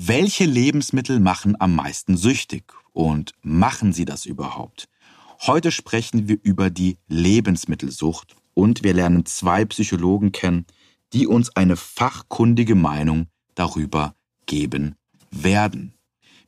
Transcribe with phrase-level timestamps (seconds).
[0.00, 4.88] Welche Lebensmittel machen am meisten süchtig und machen sie das überhaupt?
[5.40, 10.66] Heute sprechen wir über die Lebensmittelsucht und wir lernen zwei Psychologen kennen,
[11.12, 13.26] die uns eine fachkundige Meinung
[13.56, 14.14] darüber
[14.46, 14.94] geben
[15.32, 15.94] werden.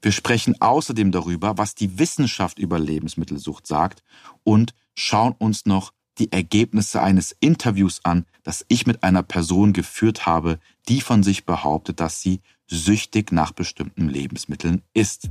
[0.01, 4.05] Wir sprechen außerdem darüber, was die Wissenschaft über Lebensmittelsucht sagt
[4.45, 10.25] und schauen uns noch die Ergebnisse eines Interviews an, das ich mit einer Person geführt
[10.25, 12.41] habe, die von sich behauptet, dass sie
[12.71, 15.29] süchtig nach bestimmten Lebensmitteln ist.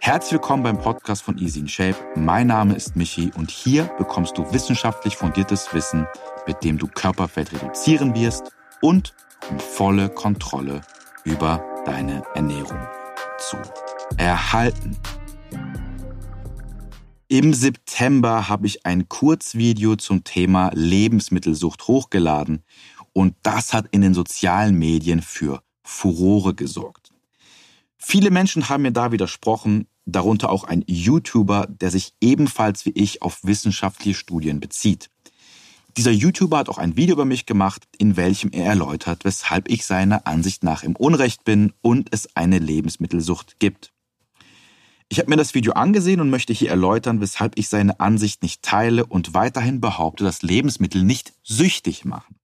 [0.00, 1.96] Herzlich willkommen beim Podcast von Easy in Shape.
[2.16, 6.06] Mein Name ist Michi und hier bekommst du wissenschaftlich fundiertes Wissen,
[6.46, 9.14] mit dem du Körperfett reduzieren wirst und
[9.50, 10.80] um volle Kontrolle
[11.24, 12.80] über deine Ernährung
[13.38, 13.56] zu
[14.16, 14.96] erhalten.
[17.28, 22.64] Im September habe ich ein Kurzvideo zum Thema Lebensmittelsucht hochgeladen
[23.12, 27.12] und das hat in den sozialen Medien für Furore gesorgt.
[27.96, 33.22] Viele Menschen haben mir da widersprochen, darunter auch ein YouTuber, der sich ebenfalls wie ich
[33.22, 35.10] auf wissenschaftliche Studien bezieht.
[35.96, 39.86] Dieser YouTuber hat auch ein Video über mich gemacht, in welchem er erläutert, weshalb ich
[39.86, 43.92] seiner Ansicht nach im Unrecht bin und es eine Lebensmittelsucht gibt.
[45.08, 48.62] Ich habe mir das Video angesehen und möchte hier erläutern, weshalb ich seine Ansicht nicht
[48.62, 52.37] teile und weiterhin behaupte, dass Lebensmittel nicht süchtig machen.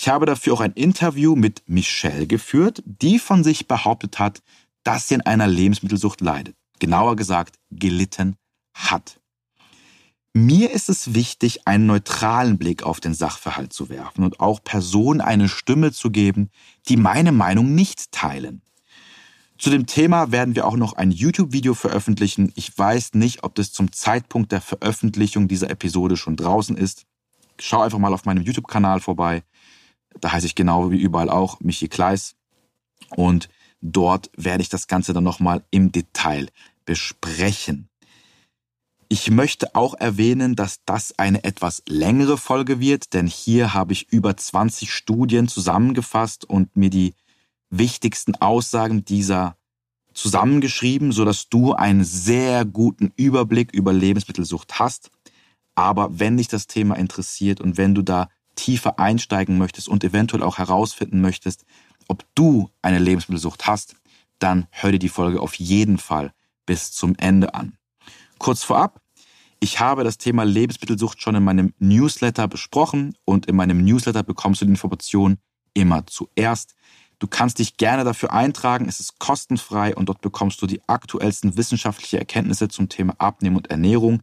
[0.00, 4.42] Ich habe dafür auch ein Interview mit Michelle geführt, die von sich behauptet hat,
[4.84, 6.54] dass sie an einer Lebensmittelsucht leidet.
[6.78, 8.36] Genauer gesagt, gelitten
[8.74, 9.18] hat.
[10.34, 15.20] Mir ist es wichtig, einen neutralen Blick auf den Sachverhalt zu werfen und auch Personen
[15.20, 16.50] eine Stimme zu geben,
[16.88, 18.62] die meine Meinung nicht teilen.
[19.58, 22.52] Zu dem Thema werden wir auch noch ein YouTube-Video veröffentlichen.
[22.54, 27.04] Ich weiß nicht, ob das zum Zeitpunkt der Veröffentlichung dieser Episode schon draußen ist.
[27.58, 29.42] Schau einfach mal auf meinem YouTube-Kanal vorbei.
[30.20, 32.34] Da heiße ich genau wie überall auch Michi Kleis.
[33.16, 33.48] Und
[33.80, 36.48] dort werde ich das Ganze dann nochmal im Detail
[36.84, 37.88] besprechen.
[39.10, 44.12] Ich möchte auch erwähnen, dass das eine etwas längere Folge wird, denn hier habe ich
[44.12, 47.14] über 20 Studien zusammengefasst und mir die
[47.70, 49.56] wichtigsten Aussagen dieser
[50.12, 55.10] zusammengeschrieben, so dass du einen sehr guten Überblick über Lebensmittelsucht hast.
[55.74, 60.42] Aber wenn dich das Thema interessiert und wenn du da tiefer einsteigen möchtest und eventuell
[60.42, 61.64] auch herausfinden möchtest,
[62.08, 63.94] ob du eine Lebensmittelsucht hast,
[64.40, 66.32] dann hör dir die Folge auf jeden Fall
[66.66, 67.78] bis zum Ende an.
[68.38, 69.00] Kurz vorab,
[69.60, 74.60] ich habe das Thema Lebensmittelsucht schon in meinem Newsletter besprochen und in meinem Newsletter bekommst
[74.60, 75.38] du die Informationen
[75.74, 76.74] immer zuerst.
[77.20, 81.56] Du kannst dich gerne dafür eintragen, es ist kostenfrei und dort bekommst du die aktuellsten
[81.56, 84.22] wissenschaftlichen Erkenntnisse zum Thema Abnehmen und Ernährung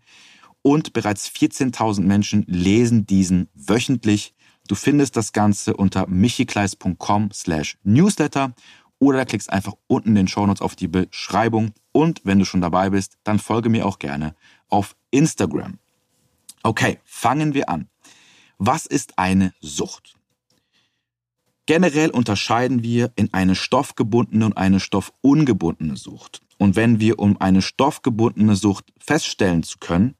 [0.66, 4.34] und bereits 14.000 Menschen lesen diesen wöchentlich.
[4.68, 8.52] Du findest das Ganze unter michikleis.com slash newsletter
[8.98, 11.74] oder klickst einfach unten in den Shownotes auf die Beschreibung.
[11.92, 14.34] Und wenn du schon dabei bist, dann folge mir auch gerne
[14.68, 15.78] auf Instagram.
[16.64, 17.88] Okay, fangen wir an.
[18.58, 20.16] Was ist eine Sucht?
[21.68, 26.42] Generell unterscheiden wir in eine stoffgebundene und eine stoffungebundene Sucht.
[26.58, 30.16] Und wenn wir, um eine stoffgebundene Sucht feststellen zu können,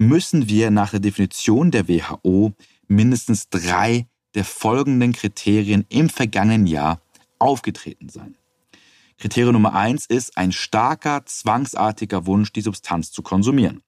[0.00, 2.54] müssen wir nach der Definition der WHO
[2.88, 7.02] mindestens drei der folgenden Kriterien im vergangenen Jahr
[7.38, 8.34] aufgetreten sein.
[9.18, 13.82] Kriterium Nummer eins ist ein starker, zwangsartiger Wunsch, die Substanz zu konsumieren.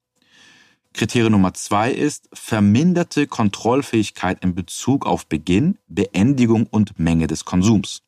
[0.92, 8.02] Kriterium Nummer zwei ist verminderte Kontrollfähigkeit in Bezug auf Beginn, Beendigung und Menge des Konsums.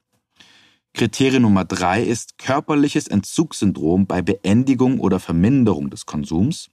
[0.93, 6.69] Kriterium Nummer drei ist körperliches Entzugssyndrom bei Beendigung oder Verminderung des Konsums.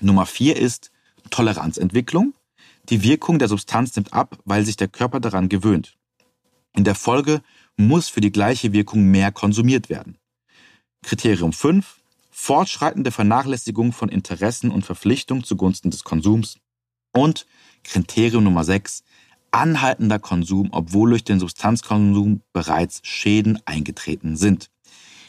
[0.00, 0.90] Nummer vier ist
[1.30, 2.34] Toleranzentwicklung.
[2.88, 5.96] Die Wirkung der Substanz nimmt ab, weil sich der Körper daran gewöhnt.
[6.74, 7.42] In der Folge
[7.76, 10.16] muss für die gleiche Wirkung mehr konsumiert werden.
[11.02, 12.00] Kriterium 5.
[12.30, 16.58] Fortschreitende Vernachlässigung von Interessen und Verpflichtungen zugunsten des Konsums.
[17.12, 17.46] Und
[17.82, 19.02] Kriterium Nummer 6.
[19.50, 24.70] Anhaltender Konsum, obwohl durch den Substanzkonsum bereits Schäden eingetreten sind.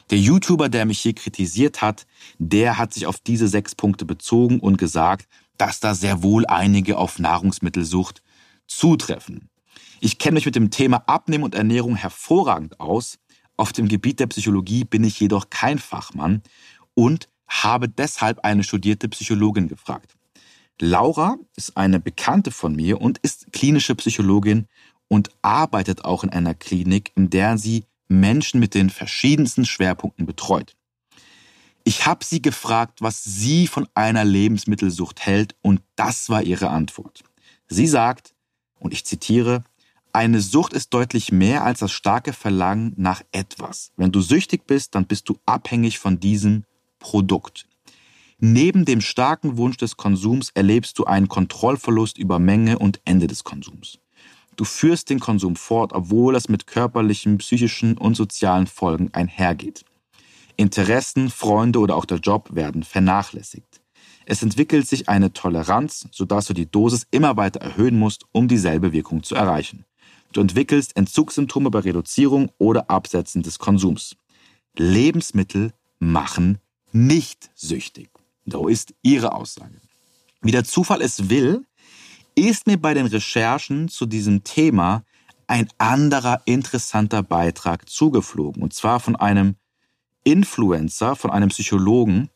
[0.10, 2.08] Der YouTuber, der mich hier kritisiert hat,
[2.40, 5.28] der hat sich auf diese sechs Punkte bezogen und gesagt,
[5.58, 8.24] dass da sehr wohl einige auf Nahrungsmittelsucht
[8.66, 9.50] zutreffen.
[10.00, 13.20] Ich kenne mich mit dem Thema Abnehmen und Ernährung hervorragend aus.
[13.58, 16.42] Auf dem Gebiet der Psychologie bin ich jedoch kein Fachmann
[16.96, 20.16] und habe deshalb eine studierte Psychologin gefragt.
[20.80, 24.68] Laura ist eine Bekannte von mir und ist klinische Psychologin
[25.10, 30.76] und arbeitet auch in einer Klinik, in der sie Menschen mit den verschiedensten Schwerpunkten betreut.
[31.86, 37.24] Ich habe sie gefragt, was sie von einer Lebensmittelsucht hält und das war ihre Antwort.
[37.68, 38.34] Sie sagt,
[38.80, 39.64] und ich zitiere,
[40.12, 43.92] Eine Sucht ist deutlich mehr als das starke Verlangen nach etwas.
[43.96, 46.66] Wenn du süchtig bist, dann bist du abhängig von diesem
[46.98, 47.68] Produkt.
[48.40, 53.44] Neben dem starken Wunsch des Konsums erlebst du einen Kontrollverlust über Menge und Ende des
[53.44, 53.99] Konsums.
[54.60, 59.86] Du führst den Konsum fort, obwohl es mit körperlichen, psychischen und sozialen Folgen einhergeht.
[60.58, 63.80] Interessen, Freunde oder auch der Job werden vernachlässigt.
[64.26, 68.92] Es entwickelt sich eine Toleranz, sodass du die Dosis immer weiter erhöhen musst, um dieselbe
[68.92, 69.86] Wirkung zu erreichen.
[70.34, 74.18] Du entwickelst Entzugssymptome bei Reduzierung oder Absetzen des Konsums.
[74.76, 76.58] Lebensmittel machen
[76.92, 78.10] nicht süchtig.
[78.46, 79.80] So ist ihre Aussage.
[80.42, 81.66] Wie der Zufall es will,
[82.48, 85.04] ist mir bei den Recherchen zu diesem Thema
[85.48, 88.62] ein anderer interessanter Beitrag zugeflogen.
[88.62, 89.56] Und zwar von einem
[90.24, 92.30] Influencer, von einem Psychologen,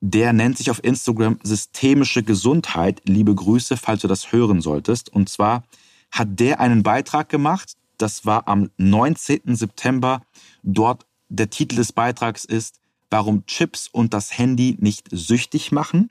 [0.00, 3.02] der nennt sich auf Instagram systemische Gesundheit.
[3.06, 5.10] Liebe Grüße, falls du das hören solltest.
[5.10, 5.64] Und zwar
[6.10, 7.74] hat der einen Beitrag gemacht.
[7.98, 9.56] Das war am 19.
[9.56, 10.22] September.
[10.62, 12.80] Dort der Titel des Beitrags ist,
[13.10, 16.10] warum Chips und das Handy nicht süchtig machen.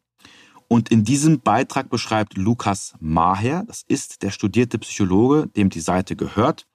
[0.73, 6.15] Und in diesem Beitrag beschreibt Lukas Maher, das ist der studierte Psychologe, dem die Seite
[6.15, 6.65] gehört,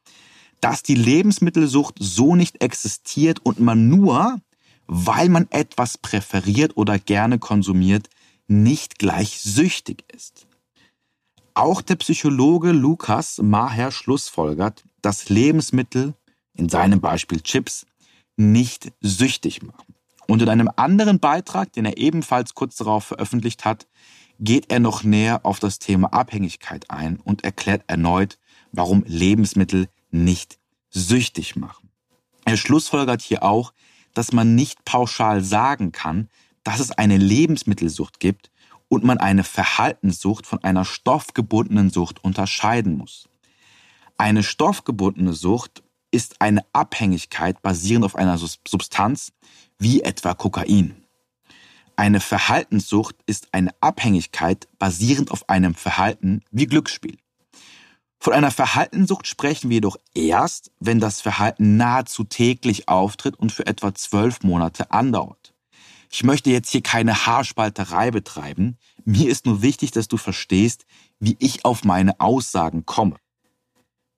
[0.61, 4.41] dass die Lebensmittelsucht so nicht existiert und man nur,
[4.87, 8.09] weil man etwas präferiert oder gerne konsumiert,
[8.47, 10.47] nicht gleich süchtig ist.
[11.55, 16.15] Auch der Psychologe Lukas Maher schlussfolgert, dass Lebensmittel,
[16.55, 17.85] in seinem Beispiel Chips,
[18.37, 19.98] nicht süchtig machen.
[20.29, 23.87] Und in einem anderen Beitrag, den er ebenfalls kurz darauf veröffentlicht hat,
[24.39, 28.39] geht er noch näher auf das Thema Abhängigkeit ein und erklärt erneut,
[28.71, 30.59] warum Lebensmittel nicht
[30.91, 31.91] süchtig machen.
[32.45, 33.73] Er schlussfolgert hier auch,
[34.15, 36.29] dass man nicht pauschal sagen kann,
[36.63, 38.51] dass es eine Lebensmittelsucht gibt
[38.89, 43.29] und man eine Verhaltenssucht von einer stoffgebundenen Sucht unterscheiden muss.
[44.17, 49.33] Eine stoffgebundene Sucht ist eine Abhängigkeit basierend auf einer Substanz
[49.79, 51.05] wie etwa Kokain.
[51.97, 57.19] Eine Verhaltenssucht ist eine Abhängigkeit basierend auf einem Verhalten wie Glücksspiel.
[58.21, 63.67] Von einer Verhaltenssucht sprechen wir jedoch erst, wenn das Verhalten nahezu täglich auftritt und für
[63.67, 65.55] etwa zwölf Monate andauert.
[66.11, 68.79] Ich möchte jetzt hier keine Haarspalterei betreiben.
[69.05, 70.87] Mir ist nur wichtig, dass du verstehst,
[71.21, 73.17] wie ich auf meine Aussagen komme.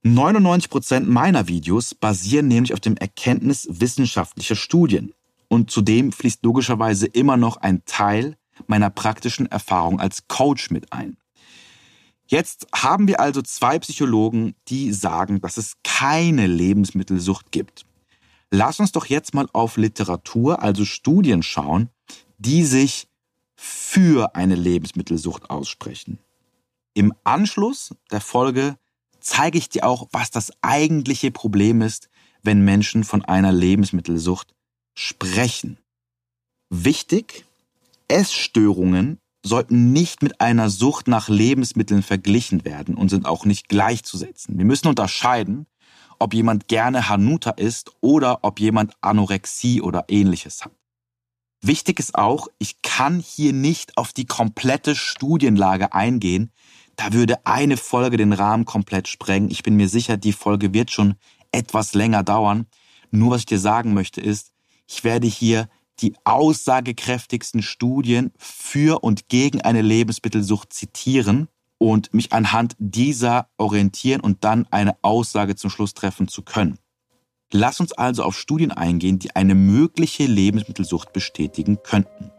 [0.04, 5.12] 99% meiner Videos basieren nämlich auf dem Erkenntnis wissenschaftlicher Studien.
[5.48, 8.36] Und zudem fließt logischerweise immer noch ein Teil
[8.66, 11.16] meiner praktischen Erfahrung als Coach mit ein.
[12.26, 17.84] Jetzt haben wir also zwei Psychologen, die sagen, dass es keine Lebensmittelsucht gibt.
[18.50, 21.90] Lass uns doch jetzt mal auf Literatur, also Studien schauen,
[22.38, 23.08] die sich
[23.56, 26.18] für eine Lebensmittelsucht aussprechen.
[26.94, 28.78] Im Anschluss der Folge
[29.20, 32.08] zeige ich dir auch, was das eigentliche Problem ist,
[32.42, 34.54] wenn Menschen von einer Lebensmittelsucht
[34.94, 35.78] sprechen.
[36.70, 37.44] Wichtig,
[38.08, 44.58] Essstörungen sollten nicht mit einer Sucht nach Lebensmitteln verglichen werden und sind auch nicht gleichzusetzen.
[44.58, 45.66] Wir müssen unterscheiden,
[46.18, 50.72] ob jemand gerne Hanuta isst oder ob jemand Anorexie oder ähnliches hat.
[51.62, 56.52] Wichtig ist auch, ich kann hier nicht auf die komplette Studienlage eingehen.
[57.00, 59.50] Da würde eine Folge den Rahmen komplett sprengen.
[59.50, 61.14] Ich bin mir sicher, die Folge wird schon
[61.50, 62.66] etwas länger dauern.
[63.10, 64.52] Nur was ich dir sagen möchte ist,
[64.86, 65.70] ich werde hier
[66.00, 74.44] die aussagekräftigsten Studien für und gegen eine Lebensmittelsucht zitieren und mich anhand dieser orientieren und
[74.44, 76.78] dann eine Aussage zum Schluss treffen zu können.
[77.50, 82.30] Lass uns also auf Studien eingehen, die eine mögliche Lebensmittelsucht bestätigen könnten.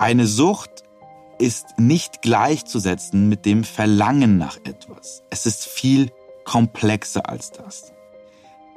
[0.00, 0.82] Eine Sucht
[1.40, 5.22] ist nicht gleichzusetzen mit dem Verlangen nach etwas.
[5.30, 6.10] Es ist viel
[6.44, 7.92] komplexer als das.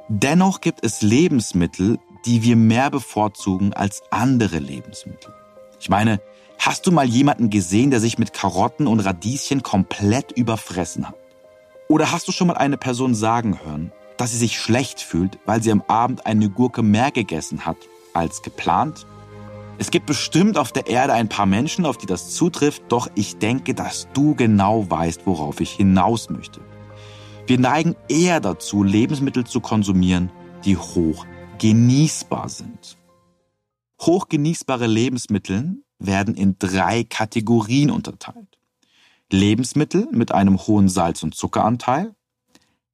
[0.08, 5.32] Dennoch gibt es Lebensmittel, die wir mehr bevorzugen als andere Lebensmittel.
[5.78, 6.20] Ich meine,
[6.58, 11.16] hast du mal jemanden gesehen, der sich mit Karotten und Radieschen komplett überfressen hat?
[11.88, 15.62] Oder hast du schon mal eine Person sagen hören, dass sie sich schlecht fühlt, weil
[15.62, 17.76] sie am Abend eine Gurke mehr gegessen hat
[18.14, 19.06] als geplant?
[19.76, 23.38] Es gibt bestimmt auf der Erde ein paar Menschen, auf die das zutrifft, doch ich
[23.38, 26.60] denke, dass du genau weißt, worauf ich hinaus möchte.
[27.46, 30.30] Wir neigen eher dazu, Lebensmittel zu konsumieren,
[30.64, 31.26] die hoch
[31.58, 32.96] genießbar sind.
[34.00, 38.58] Hochgenießbare Lebensmittel werden in drei Kategorien unterteilt.
[39.32, 42.14] Lebensmittel mit einem hohen Salz- und Zuckeranteil,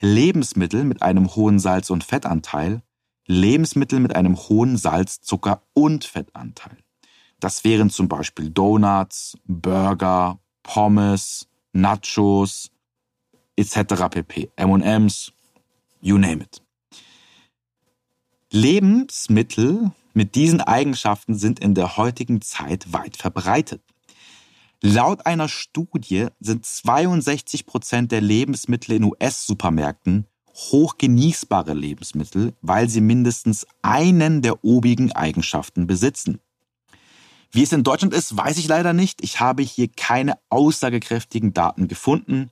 [0.00, 2.82] Lebensmittel mit einem hohen Salz- und Fettanteil,
[3.30, 6.76] Lebensmittel mit einem hohen Salz-, Zucker- und Fettanteil.
[7.38, 12.70] Das wären zum Beispiel Donuts, Burger, Pommes, Nachos
[13.54, 14.08] etc.
[14.10, 14.50] pp.
[14.56, 15.32] M&M's
[16.00, 16.60] you name it.
[18.50, 23.80] Lebensmittel mit diesen Eigenschaften sind in der heutigen Zeit weit verbreitet.
[24.82, 33.66] Laut einer Studie sind 62 Prozent der Lebensmittel in US-Supermärkten hochgenießbare Lebensmittel, weil sie mindestens
[33.82, 36.40] einen der obigen Eigenschaften besitzen.
[37.52, 39.22] Wie es in Deutschland ist, weiß ich leider nicht.
[39.22, 42.50] Ich habe hier keine aussagekräftigen Daten gefunden.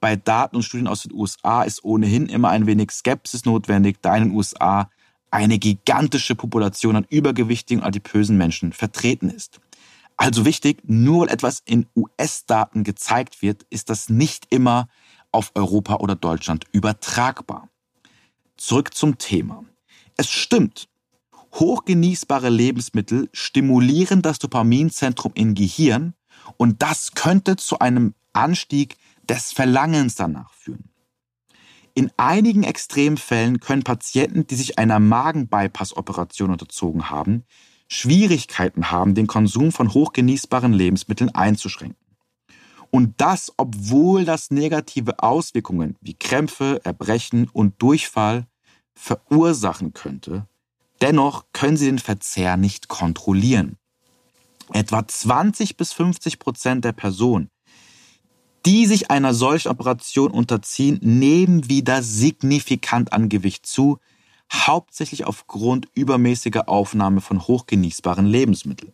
[0.00, 4.16] Bei Daten und Studien aus den USA ist ohnehin immer ein wenig Skepsis notwendig, da
[4.16, 4.88] in den USA
[5.30, 9.60] eine gigantische Population an übergewichtigen, adipösen Menschen vertreten ist.
[10.16, 14.88] Also wichtig, nur weil etwas in US-Daten gezeigt wird, ist das nicht immer
[15.32, 17.68] auf Europa oder Deutschland übertragbar.
[18.56, 19.64] Zurück zum Thema.
[20.16, 20.88] Es stimmt,
[21.54, 26.14] hochgenießbare Lebensmittel stimulieren das Dopaminzentrum im Gehirn
[26.56, 28.96] und das könnte zu einem Anstieg
[29.28, 30.90] des Verlangens danach führen.
[31.94, 37.44] In einigen Extremfällen können Patienten, die sich einer Magenbypass-Operation unterzogen haben,
[37.88, 42.09] Schwierigkeiten haben, den Konsum von hochgenießbaren Lebensmitteln einzuschränken.
[42.90, 48.46] Und das, obwohl das negative Auswirkungen wie Krämpfe, Erbrechen und Durchfall
[48.94, 50.46] verursachen könnte,
[51.00, 53.76] dennoch können sie den Verzehr nicht kontrollieren.
[54.72, 57.50] Etwa 20 bis 50 Prozent der Personen,
[58.66, 63.98] die sich einer solchen Operation unterziehen, nehmen wieder signifikant an Gewicht zu,
[64.52, 68.92] hauptsächlich aufgrund übermäßiger Aufnahme von hochgenießbaren Lebensmitteln.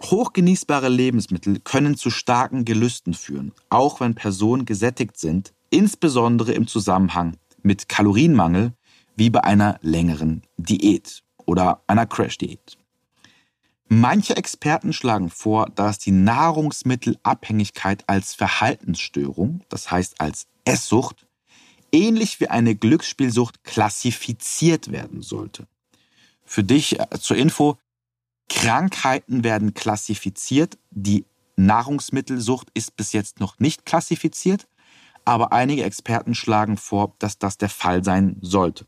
[0.00, 7.36] Hochgenießbare Lebensmittel können zu starken Gelüsten führen, auch wenn Personen gesättigt sind, insbesondere im Zusammenhang
[7.62, 8.72] mit Kalorienmangel,
[9.16, 12.76] wie bei einer längeren Diät oder einer Crash-Diät.
[13.88, 21.26] Manche Experten schlagen vor, dass die Nahrungsmittelabhängigkeit als Verhaltensstörung, das heißt als Esssucht,
[21.92, 25.66] ähnlich wie eine Glücksspielsucht klassifiziert werden sollte.
[26.44, 27.78] Für dich äh, zur Info,
[28.48, 30.78] Krankheiten werden klassifiziert.
[30.90, 31.24] Die
[31.56, 34.66] Nahrungsmittelsucht ist bis jetzt noch nicht klassifiziert,
[35.24, 38.86] aber einige Experten schlagen vor, dass das der Fall sein sollte.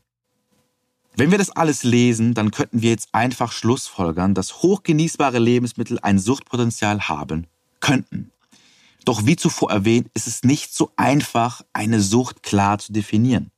[1.15, 6.19] Wenn wir das alles lesen, dann könnten wir jetzt einfach schlussfolgern, dass hochgenießbare Lebensmittel ein
[6.19, 7.47] Suchtpotenzial haben
[7.81, 8.31] könnten.
[9.05, 13.51] Doch wie zuvor erwähnt, ist es nicht so einfach, eine Sucht klar zu definieren.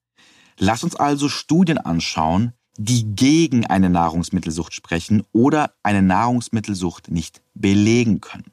[0.57, 2.53] Lass uns also Studien anschauen,
[2.83, 8.51] die gegen eine Nahrungsmittelsucht sprechen oder eine Nahrungsmittelsucht nicht belegen können.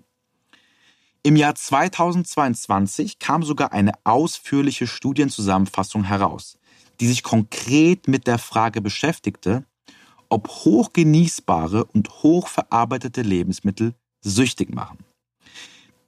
[1.22, 6.58] Im Jahr 2022 kam sogar eine ausführliche Studienzusammenfassung heraus,
[7.00, 9.64] die sich konkret mit der Frage beschäftigte,
[10.28, 14.98] ob hochgenießbare und hochverarbeitete Lebensmittel süchtig machen.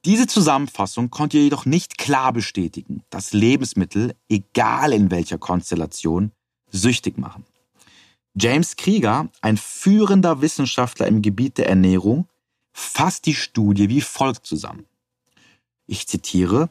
[0.04, 6.32] Diese Zusammenfassung konnte jedoch nicht klar bestätigen, dass Lebensmittel, egal in welcher Konstellation,
[6.70, 7.44] süchtig machen.
[8.34, 12.28] James Krieger, ein führender Wissenschaftler im Gebiet der Ernährung,
[12.72, 14.86] fasst die Studie wie folgt zusammen.
[15.86, 16.68] Ich zitiere,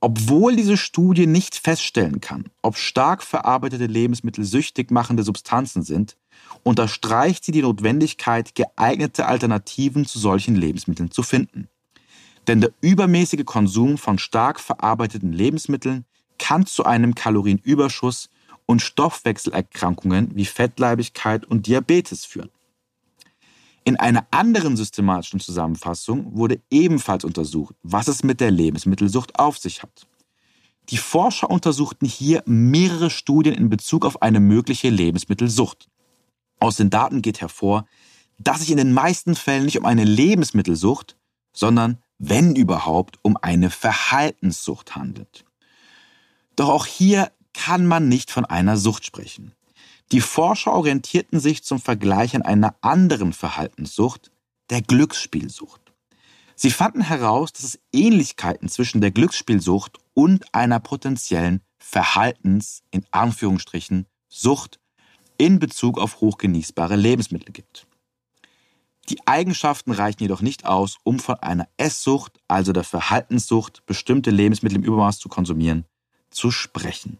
[0.00, 6.16] obwohl diese Studie nicht feststellen kann, ob stark verarbeitete Lebensmittel süchtig machende Substanzen sind,
[6.62, 11.68] unterstreicht sie die Notwendigkeit, geeignete Alternativen zu solchen Lebensmitteln zu finden.
[12.46, 16.04] Denn der übermäßige Konsum von stark verarbeiteten Lebensmitteln
[16.38, 18.28] kann zu einem Kalorienüberschuss
[18.66, 22.50] und Stoffwechselerkrankungen wie Fettleibigkeit und Diabetes führen.
[23.84, 29.82] In einer anderen systematischen Zusammenfassung wurde ebenfalls untersucht, was es mit der Lebensmittelsucht auf sich
[29.82, 30.08] hat.
[30.88, 35.88] Die Forscher untersuchten hier mehrere Studien in Bezug auf eine mögliche Lebensmittelsucht.
[36.58, 37.86] Aus den Daten geht hervor,
[38.38, 41.16] dass sich in den meisten Fällen nicht um eine Lebensmittelsucht,
[41.52, 45.44] sondern, wenn überhaupt, um eine Verhaltenssucht handelt.
[46.54, 49.52] Doch auch hier kann man nicht von einer Sucht sprechen.
[50.12, 54.30] Die Forscher orientierten sich zum Vergleich an einer anderen Verhaltenssucht,
[54.70, 55.80] der Glücksspielsucht.
[56.54, 64.06] Sie fanden heraus, dass es Ähnlichkeiten zwischen der Glücksspielsucht und einer potenziellen Verhaltens, in Anführungsstrichen,
[64.28, 64.78] Sucht
[65.38, 67.86] in Bezug auf hochgenießbare Lebensmittel gibt.
[69.08, 74.78] Die Eigenschaften reichen jedoch nicht aus, um von einer Esssucht, also der Verhaltenssucht, bestimmte Lebensmittel
[74.78, 75.84] im Übermaß zu konsumieren,
[76.30, 77.18] zu sprechen.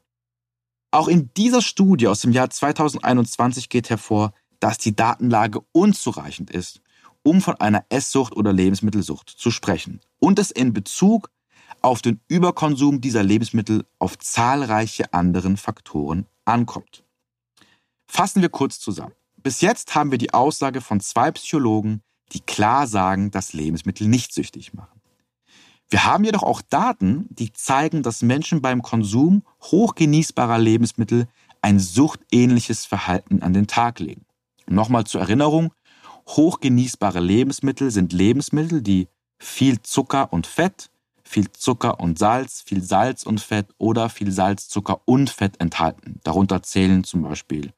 [0.90, 6.80] Auch in dieser Studie aus dem Jahr 2021 geht hervor, dass die Datenlage unzureichend ist,
[7.22, 11.30] um von einer Esssucht oder Lebensmittelsucht zu sprechen und es in Bezug
[11.82, 17.04] auf den Überkonsum dieser Lebensmittel auf zahlreiche anderen Faktoren ankommt.
[18.06, 19.14] Fassen wir kurz zusammen.
[19.36, 22.02] Bis jetzt haben wir die Aussage von zwei Psychologen,
[22.32, 24.95] die klar sagen, dass Lebensmittel nicht süchtig machen.
[25.88, 31.28] Wir haben jedoch auch Daten, die zeigen, dass Menschen beim Konsum hochgenießbarer Lebensmittel
[31.62, 34.24] ein suchtähnliches Verhalten an den Tag legen.
[34.68, 35.72] Nochmal zur Erinnerung,
[36.28, 40.90] hochgenießbare Lebensmittel sind Lebensmittel, die viel Zucker und Fett,
[41.22, 46.20] viel Zucker und Salz, viel Salz und Fett oder viel Salz, Zucker und Fett enthalten.
[46.24, 47.72] Darunter zählen zum Beispiel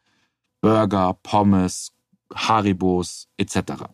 [0.63, 1.93] Burger, Pommes,
[2.35, 3.85] Haribos etc.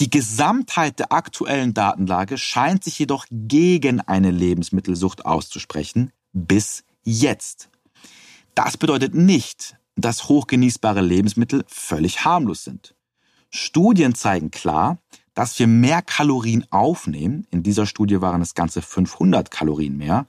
[0.00, 7.68] Die Gesamtheit der aktuellen Datenlage scheint sich jedoch gegen eine Lebensmittelsucht auszusprechen, bis jetzt.
[8.54, 12.94] Das bedeutet nicht, dass hochgenießbare Lebensmittel völlig harmlos sind.
[13.50, 14.98] Studien zeigen klar,
[15.34, 20.26] dass wir mehr Kalorien aufnehmen, in dieser Studie waren es ganze 500 Kalorien mehr,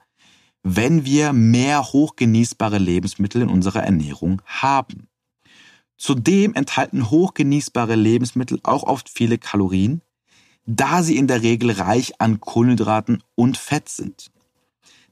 [0.64, 5.10] wenn wir mehr hochgenießbare Lebensmittel in unserer Ernährung haben.
[6.00, 10.02] Zudem enthalten hochgenießbare Lebensmittel auch oft viele Kalorien,
[10.66, 14.32] da sie in der Regel reich an Kohlenhydraten und Fett sind.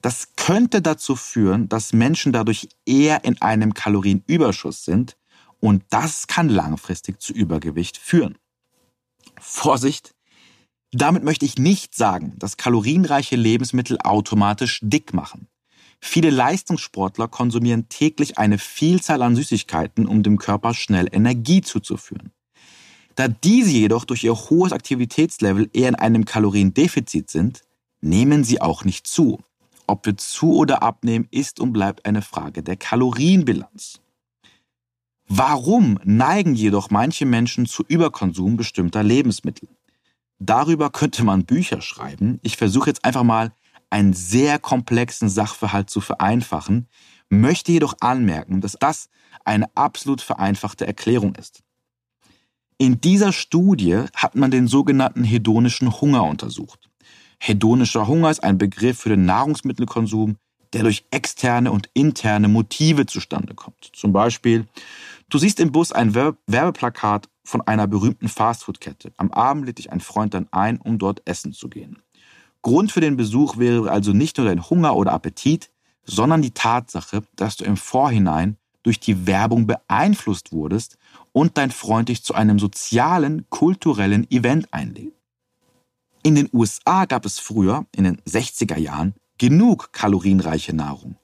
[0.01, 5.17] Das könnte dazu führen, dass Menschen dadurch eher in einem Kalorienüberschuss sind
[5.59, 8.37] und das kann langfristig zu Übergewicht führen.
[9.39, 10.13] Vorsicht!
[10.93, 15.49] Damit möchte ich nicht sagen, dass kalorienreiche Lebensmittel automatisch dick machen.
[15.99, 22.31] Viele Leistungssportler konsumieren täglich eine Vielzahl an Süßigkeiten, um dem Körper schnell Energie zuzuführen.
[23.15, 27.63] Da diese jedoch durch ihr hohes Aktivitätslevel eher in einem Kaloriendefizit sind,
[27.99, 29.39] nehmen sie auch nicht zu.
[29.87, 34.01] Ob wir zu oder abnehmen, ist und bleibt eine Frage der Kalorienbilanz.
[35.27, 39.67] Warum neigen jedoch manche Menschen zu Überkonsum bestimmter Lebensmittel?
[40.39, 42.39] Darüber könnte man Bücher schreiben.
[42.43, 43.51] Ich versuche jetzt einfach mal
[43.89, 46.87] einen sehr komplexen Sachverhalt zu vereinfachen,
[47.29, 49.09] möchte jedoch anmerken, dass das
[49.45, 51.63] eine absolut vereinfachte Erklärung ist.
[52.77, 56.89] In dieser Studie hat man den sogenannten hedonischen Hunger untersucht.
[57.39, 60.37] Hedonischer Hunger ist ein Begriff für den Nahrungsmittelkonsum,
[60.73, 63.91] der durch externe und interne Motive zustande kommt.
[63.93, 64.67] Zum Beispiel,
[65.29, 69.13] du siehst im Bus ein Werbeplakat von einer berühmten Fastfood-Kette.
[69.17, 72.01] Am Abend lädt dich ein Freund dann ein, um dort essen zu gehen.
[72.67, 75.71] Grund für den Besuch wäre also nicht nur dein Hunger oder Appetit,
[76.03, 80.97] sondern die Tatsache, dass du im Vorhinein durch die Werbung beeinflusst wurdest
[81.31, 85.13] und dein Freund dich zu einem sozialen, kulturellen Event einlädt.
[86.23, 91.15] In den USA gab es früher, in den 60er Jahren, genug kalorienreiche Nahrung.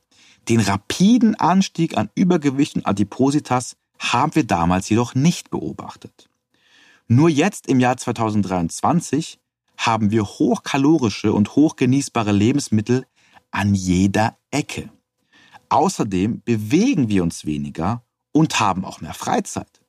[0.47, 6.29] Den rapiden Anstieg an Übergewicht und Adipositas haben wir damals jedoch nicht beobachtet.
[7.09, 9.39] Nur jetzt im Jahr 2023
[9.85, 13.05] haben wir hochkalorische und hochgenießbare Lebensmittel
[13.51, 14.89] an jeder Ecke.
[15.69, 19.81] Außerdem bewegen wir uns weniger und haben auch mehr Freizeit.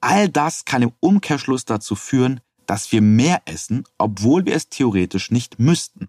[0.00, 5.30] All das kann im Umkehrschluss dazu führen, dass wir mehr essen, obwohl wir es theoretisch
[5.30, 6.08] nicht müssten.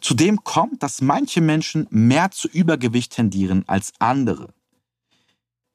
[0.00, 4.54] Zudem kommt, dass manche Menschen mehr zu Übergewicht tendieren als andere.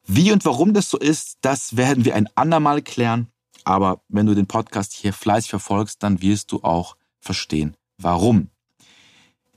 [0.05, 3.27] Wie und warum das so ist, das werden wir ein andermal klären.
[3.63, 8.49] Aber wenn du den Podcast hier fleißig verfolgst, dann wirst du auch verstehen, warum.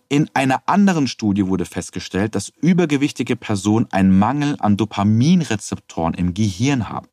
[0.08, 6.90] In einer anderen Studie wurde festgestellt, dass übergewichtige Personen einen Mangel an Dopaminrezeptoren im Gehirn
[6.90, 7.08] haben.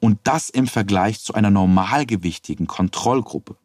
[0.00, 3.56] Und das im Vergleich zu einer normalgewichtigen Kontrollgruppe.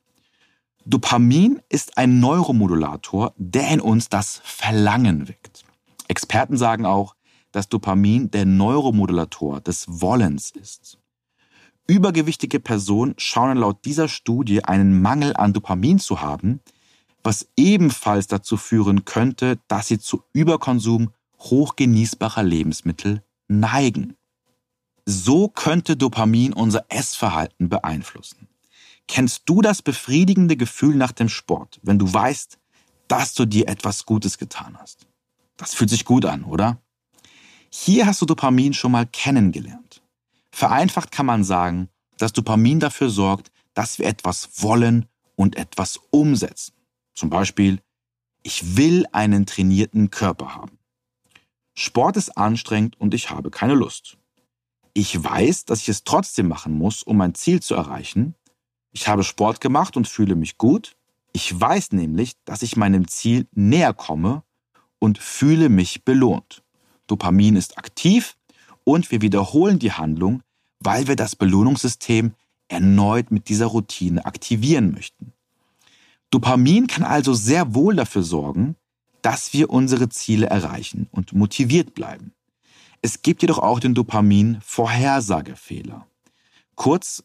[0.86, 5.64] Dopamin ist ein Neuromodulator, der in uns das Verlangen weckt.
[6.08, 7.16] Experten sagen auch,
[7.52, 10.99] dass Dopamin der Neuromodulator des Wollens ist.
[11.90, 16.60] Übergewichtige Personen schauen laut dieser Studie einen Mangel an Dopamin zu haben,
[17.24, 24.16] was ebenfalls dazu führen könnte, dass sie zu Überkonsum hochgenießbarer Lebensmittel neigen.
[25.08, 28.48] So könnte Dopamin unser Essverhalten beeinflussen.
[29.08, 32.60] Kennst du das befriedigende Gefühl nach dem Sport, wenn du weißt,
[33.08, 35.08] dass du dir etwas Gutes getan hast?
[35.58, 36.78] Das fühlt sich gut an, oder?
[37.72, 39.89] Hier hast du Dopamin schon mal kennengelernt.
[40.52, 46.74] Vereinfacht kann man sagen, dass Dopamin dafür sorgt, dass wir etwas wollen und etwas umsetzen.
[47.14, 47.80] Zum Beispiel,
[48.44, 50.80] ich will einen trainierten Körper haben.
[51.76, 54.18] Sport ist anstrengend und ich habe keine Lust.
[54.94, 58.36] Ich weiß, dass ich es trotzdem machen muss, um mein Ziel zu erreichen.
[58.92, 60.98] Ich habe Sport gemacht und fühle mich gut.
[61.32, 64.44] Ich weiß nämlich, dass ich meinem Ziel näher komme
[65.00, 66.64] und fühle mich belohnt.
[67.08, 68.36] Dopamin ist aktiv
[68.90, 70.42] und wir wiederholen die Handlung,
[70.80, 72.34] weil wir das Belohnungssystem
[72.70, 75.34] erneut mit dieser Routine aktivieren möchten.
[76.32, 78.76] Dopamin kann also sehr wohl dafür sorgen,
[79.22, 82.34] dass wir unsere Ziele erreichen und motiviert bleiben.
[83.04, 86.08] Es gibt jedoch auch den Dopamin-Vorhersagefehler.
[86.74, 87.24] Kurz,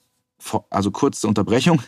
[0.69, 1.81] also kurze Unterbrechung.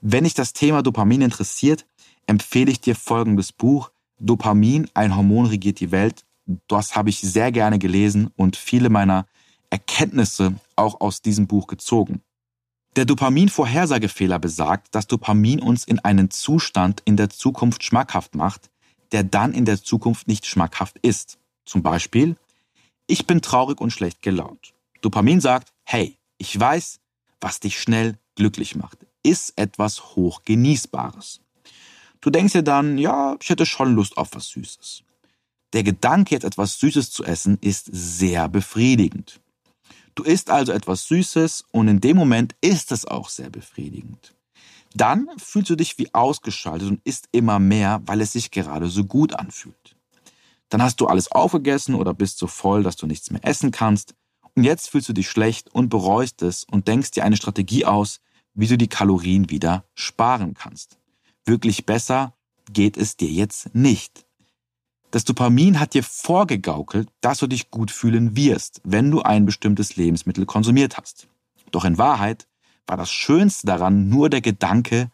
[0.00, 1.86] Wenn dich das Thema Dopamin interessiert,
[2.28, 3.90] empfehle ich dir folgendes Buch.
[4.20, 6.23] Dopamin, ein Hormon regiert die Welt.
[6.46, 9.26] Das habe ich sehr gerne gelesen und viele meiner
[9.70, 12.22] Erkenntnisse auch aus diesem Buch gezogen.
[12.96, 18.70] Der Dopamin-Vorhersagefehler besagt, dass Dopamin uns in einen Zustand in der Zukunft schmackhaft macht,
[19.10, 21.38] der dann in der Zukunft nicht schmackhaft ist.
[21.64, 22.36] Zum Beispiel,
[23.06, 24.74] ich bin traurig und schlecht gelaunt.
[25.00, 27.00] Dopamin sagt, hey, ich weiß,
[27.40, 28.98] was dich schnell glücklich macht.
[29.22, 31.40] Ist etwas hochgenießbares.
[32.20, 35.03] Du denkst dir dann, ja, ich hätte schon Lust auf was Süßes.
[35.74, 39.40] Der Gedanke, jetzt etwas Süßes zu essen, ist sehr befriedigend.
[40.14, 44.34] Du isst also etwas Süßes und in dem Moment ist es auch sehr befriedigend.
[44.94, 49.04] Dann fühlst du dich wie ausgeschaltet und isst immer mehr, weil es sich gerade so
[49.04, 49.96] gut anfühlt.
[50.68, 54.14] Dann hast du alles aufgegessen oder bist so voll, dass du nichts mehr essen kannst.
[54.54, 58.20] Und jetzt fühlst du dich schlecht und bereust es und denkst dir eine Strategie aus,
[58.54, 60.98] wie du die Kalorien wieder sparen kannst.
[61.44, 62.32] Wirklich besser
[62.72, 64.24] geht es dir jetzt nicht.
[65.14, 69.94] Das Dopamin hat dir vorgegaukelt, dass du dich gut fühlen wirst, wenn du ein bestimmtes
[69.94, 71.28] Lebensmittel konsumiert hast.
[71.70, 72.48] Doch in Wahrheit
[72.88, 75.12] war das Schönste daran nur der Gedanke,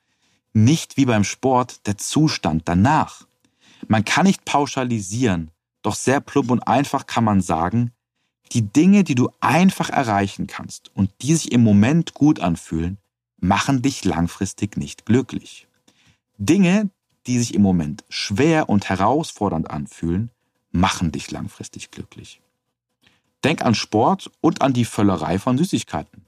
[0.55, 3.27] nicht wie beim Sport der Zustand danach.
[3.89, 5.51] Man kann nicht pauschalisieren,
[5.83, 7.93] doch sehr plump und einfach kann man sagen,
[8.53, 12.97] die Dinge, die du einfach erreichen kannst und die sich im Moment gut anfühlen,
[13.39, 15.69] machen dich langfristig nicht glücklich.
[16.39, 16.89] Dinge,
[17.31, 20.31] die sich im Moment schwer und herausfordernd anfühlen,
[20.73, 22.41] machen dich langfristig glücklich.
[23.45, 26.27] Denk an Sport und an die Völlerei von Süßigkeiten.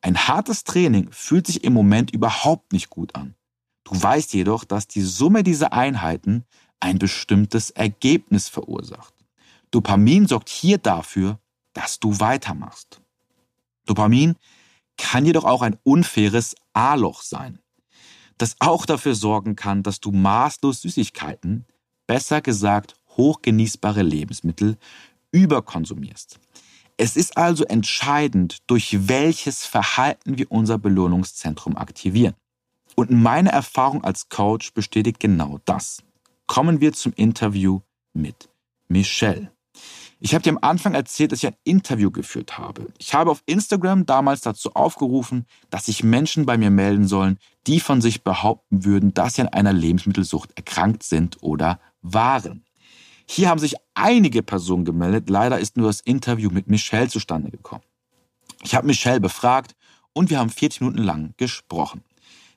[0.00, 3.34] Ein hartes Training fühlt sich im Moment überhaupt nicht gut an.
[3.82, 6.44] Du weißt jedoch, dass die Summe dieser Einheiten
[6.78, 9.14] ein bestimmtes Ergebnis verursacht.
[9.72, 11.40] Dopamin sorgt hier dafür,
[11.72, 13.00] dass du weitermachst.
[13.86, 14.36] Dopamin
[14.96, 17.58] kann jedoch auch ein unfaires A-Loch sein
[18.38, 21.66] das auch dafür sorgen kann, dass du maßlos Süßigkeiten,
[22.06, 24.76] besser gesagt hochgenießbare Lebensmittel,
[25.32, 26.38] überkonsumierst.
[26.96, 32.34] Es ist also entscheidend, durch welches Verhalten wir unser Belohnungszentrum aktivieren.
[32.96, 36.02] Und meine Erfahrung als Coach bestätigt genau das.
[36.46, 37.80] Kommen wir zum Interview
[38.12, 38.48] mit
[38.88, 39.52] Michelle.
[40.20, 42.86] Ich habe dir am Anfang erzählt, dass ich ein Interview geführt habe.
[42.98, 47.78] Ich habe auf Instagram damals dazu aufgerufen, dass sich Menschen bei mir melden sollen, die
[47.78, 52.64] von sich behaupten würden, dass sie an einer Lebensmittelsucht erkrankt sind oder waren.
[53.26, 55.30] Hier haben sich einige Personen gemeldet.
[55.30, 57.84] Leider ist nur das Interview mit Michelle zustande gekommen.
[58.64, 59.76] Ich habe Michelle befragt
[60.14, 62.02] und wir haben 40 Minuten lang gesprochen.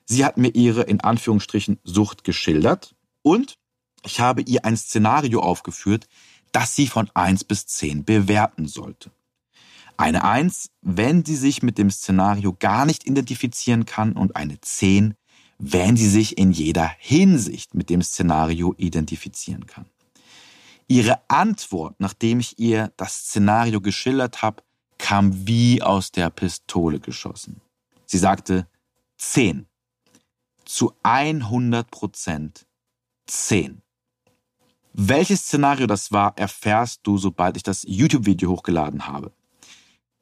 [0.04, 3.56] Sie hat mir ihre in Anführungsstrichen Sucht geschildert und
[4.04, 6.08] ich habe ihr ein Szenario aufgeführt,
[6.52, 9.10] das sie von 1 bis 10 bewerten sollte.
[9.96, 15.14] Eine 1, wenn sie sich mit dem Szenario gar nicht identifizieren kann und eine 10,
[15.58, 19.86] wenn sie sich in jeder Hinsicht mit dem Szenario identifizieren kann.
[20.88, 24.62] Ihre Antwort, nachdem ich ihr das Szenario geschildert habe,
[24.98, 27.60] kam wie aus der Pistole geschossen.
[28.06, 28.66] Sie sagte
[29.18, 29.66] 10.
[30.64, 32.66] Zu 100 Prozent
[33.26, 33.81] 10.
[34.94, 39.32] Welches Szenario das war, erfährst du, sobald ich das YouTube-Video hochgeladen habe.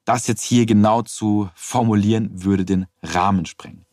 [0.05, 3.85] Das jetzt hier genau zu formulieren, würde den Rahmen sprengen.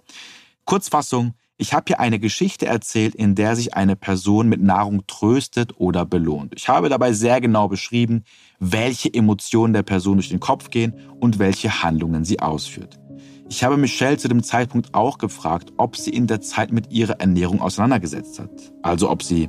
[0.65, 5.73] Kurzfassung, ich habe hier eine Geschichte erzählt, in der sich eine Person mit Nahrung tröstet
[5.79, 6.53] oder belohnt.
[6.57, 8.23] Ich habe dabei sehr genau beschrieben,
[8.61, 13.01] welche Emotionen der Person durch den Kopf gehen und welche Handlungen sie ausführt.
[13.51, 17.19] Ich habe Michelle zu dem Zeitpunkt auch gefragt, ob sie in der Zeit mit ihrer
[17.19, 18.51] Ernährung auseinandergesetzt hat.
[18.83, 19.49] Also ob sie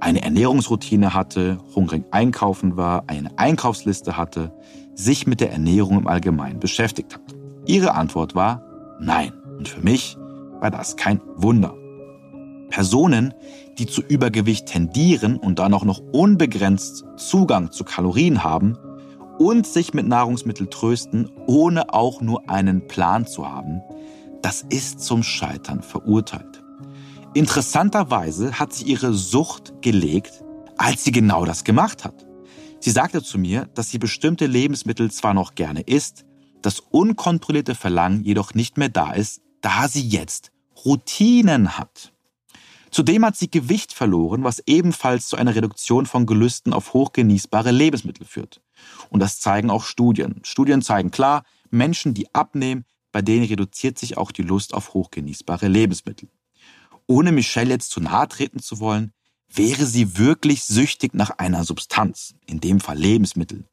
[0.00, 4.52] eine Ernährungsroutine hatte, hungrig einkaufen war, eine Einkaufsliste hatte,
[4.94, 7.36] sich mit der Ernährung im Allgemeinen beschäftigt hat.
[7.66, 8.62] Ihre Antwort war
[9.00, 9.32] nein.
[9.58, 10.16] Und für mich
[10.60, 11.74] war das kein Wunder.
[12.70, 13.34] Personen,
[13.78, 18.78] die zu Übergewicht tendieren und dann auch noch unbegrenzt Zugang zu Kalorien haben
[19.38, 23.80] und sich mit Nahrungsmitteln trösten, ohne auch nur einen Plan zu haben,
[24.42, 26.59] das ist zum Scheitern verurteilt.
[27.32, 30.42] Interessanterweise hat sie ihre Sucht gelegt,
[30.76, 32.26] als sie genau das gemacht hat.
[32.80, 36.24] Sie sagte zu mir, dass sie bestimmte Lebensmittel zwar noch gerne isst,
[36.60, 40.50] das unkontrollierte Verlangen jedoch nicht mehr da ist, da sie jetzt
[40.84, 42.12] Routinen hat.
[42.90, 48.26] Zudem hat sie Gewicht verloren, was ebenfalls zu einer Reduktion von Gelüsten auf hochgenießbare Lebensmittel
[48.26, 48.60] führt.
[49.08, 50.40] Und das zeigen auch Studien.
[50.42, 55.68] Studien zeigen klar, Menschen, die abnehmen, bei denen reduziert sich auch die Lust auf hochgenießbare
[55.68, 56.28] Lebensmittel
[57.10, 59.12] ohne Michelle jetzt zu nahe treten zu wollen,
[59.52, 63.64] wäre sie wirklich süchtig nach einer Substanz, in dem Fall Lebensmittel,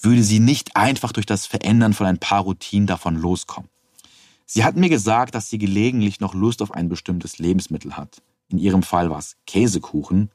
[0.00, 3.68] würde sie nicht einfach durch das Verändern von ein paar Routinen davon loskommen.
[4.46, 8.22] Sie hat mir gesagt, dass sie gelegentlich noch Lust auf ein bestimmtes Lebensmittel hat.
[8.48, 10.30] In ihrem Fall war es Käsekuchen.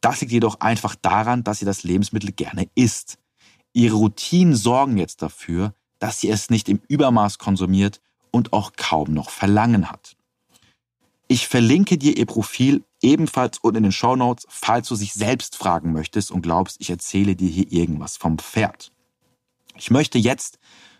[0.00, 3.18] Das liegt jedoch einfach daran, dass sie das Lebensmittel gerne isst.
[3.72, 9.12] Ihre Routinen sorgen jetzt dafür, dass sie es nicht im Übermaß konsumiert und auch kaum
[9.12, 10.16] noch Verlangen hat.
[11.32, 15.56] Ich verlinke dir ihr Profil ebenfalls unten in den Show Notes, falls du sich selbst
[15.56, 18.92] fragen möchtest und glaubst, ich erzähle dir hier irgendwas vom Pferd.
[19.74, 20.58] Ich möchte jetzt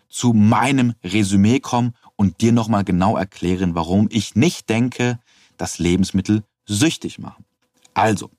[0.09, 5.19] zu meinem Resümee kommen und dir nochmal genau erklären, warum ich nicht denke,
[5.57, 7.45] dass Lebensmittel süchtig machen.
[7.93, 8.31] Also,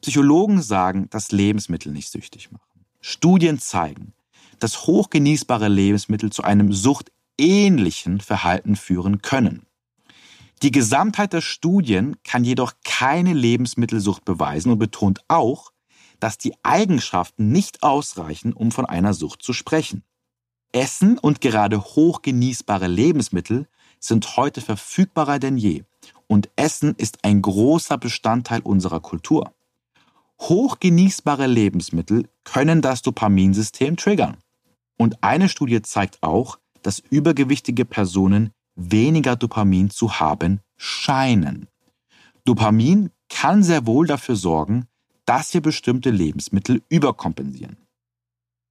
[0.00, 2.84] Psychologen sagen, dass Lebensmittel nicht süchtig machen.
[3.00, 4.12] Studien zeigen,
[4.60, 9.66] dass hochgenießbare Lebensmittel zu einem suchtähnlichen Verhalten führen können.
[10.62, 15.72] Die Gesamtheit der Studien kann jedoch keine Lebensmittelsucht beweisen und betont auch,
[16.20, 20.04] dass die Eigenschaften nicht ausreichen, um von einer Sucht zu sprechen.
[20.70, 23.66] Essen und gerade hochgenießbare Lebensmittel
[23.98, 25.82] sind heute verfügbarer denn je
[26.28, 29.52] und Essen ist ein großer Bestandteil unserer Kultur.
[30.40, 34.38] Hochgenießbare Lebensmittel können das Dopaminsystem triggern.
[34.96, 41.68] Und eine Studie zeigt auch, dass übergewichtige Personen weniger Dopamin zu haben scheinen.
[42.44, 44.86] Dopamin kann sehr wohl dafür sorgen,
[45.24, 47.76] dass wir bestimmte Lebensmittel überkompensieren.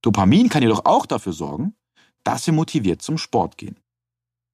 [0.02, 1.74] Dopamin kann jedoch auch dafür sorgen,
[2.24, 3.76] dass wir motiviert zum Sport gehen.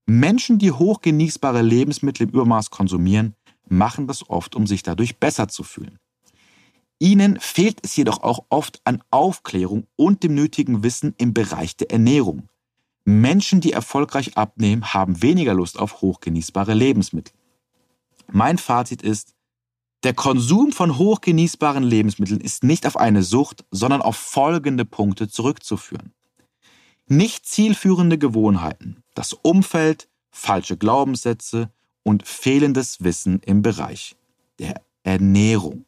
[0.06, 3.34] Menschen, die hochgenießbare Lebensmittel im Übermaß konsumieren,
[3.68, 5.98] machen das oft, um sich dadurch besser zu fühlen.
[6.98, 11.90] Ihnen fehlt es jedoch auch oft an Aufklärung und dem nötigen Wissen im Bereich der
[11.90, 12.48] Ernährung.
[13.08, 17.34] Menschen, die erfolgreich abnehmen, haben weniger Lust auf hochgenießbare Lebensmittel.
[18.30, 19.34] Mein Fazit ist,
[20.02, 26.12] der Konsum von hochgenießbaren Lebensmitteln ist nicht auf eine Sucht, sondern auf folgende Punkte zurückzuführen.
[27.06, 31.70] Nicht zielführende Gewohnheiten, das Umfeld, falsche Glaubenssätze
[32.02, 34.16] und fehlendes Wissen im Bereich
[34.58, 35.86] der Ernährung.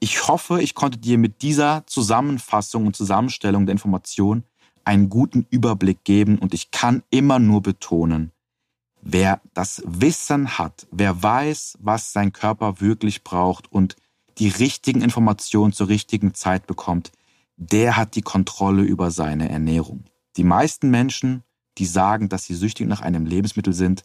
[0.00, 4.44] Ich hoffe, ich konnte dir mit dieser Zusammenfassung und Zusammenstellung der Informationen
[4.88, 8.32] einen guten Überblick geben und ich kann immer nur betonen,
[9.02, 13.96] wer das Wissen hat, wer weiß, was sein Körper wirklich braucht und
[14.38, 17.12] die richtigen Informationen zur richtigen Zeit bekommt,
[17.58, 20.04] der hat die Kontrolle über seine Ernährung.
[20.38, 21.42] Die meisten Menschen,
[21.76, 24.04] die sagen, dass sie süchtig nach einem Lebensmittel sind,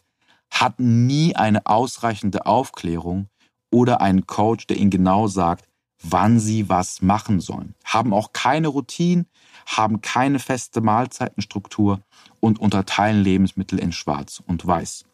[0.49, 3.29] hatten nie eine ausreichende Aufklärung
[3.71, 5.65] oder einen Coach, der ihnen genau sagt,
[6.01, 9.25] wann sie was machen sollen, haben auch keine Routine,
[9.65, 12.01] haben keine feste Mahlzeitenstruktur
[12.39, 15.05] und unterteilen Lebensmittel in schwarz und weiß.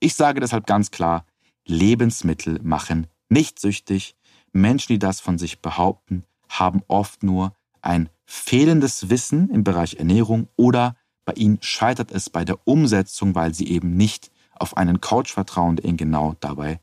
[0.00, 1.24] Ich sage deshalb ganz klar,
[1.66, 4.16] Lebensmittel machen nicht süchtig.
[4.52, 10.48] Menschen, die das von sich behaupten, haben oft nur ein fehlendes Wissen im Bereich Ernährung
[10.56, 15.32] oder bei ihnen scheitert es bei der Umsetzung, weil sie eben nicht auf einen Coach
[15.32, 16.80] vertrauen, der ihnen genau dabei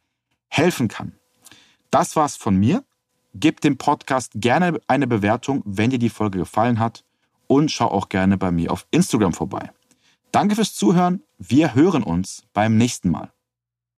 [0.50, 1.14] helfen kann.
[1.90, 2.84] Das war's von mir.
[3.34, 7.05] Gib dem Podcast gerne eine Bewertung, wenn dir die Folge gefallen hat
[7.48, 9.72] und schau auch gerne bei mir auf Instagram vorbei.
[10.32, 11.24] Danke fürs Zuhören.
[11.38, 13.35] Wir hören uns beim nächsten Mal.